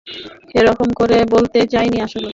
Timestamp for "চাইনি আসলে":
1.73-2.29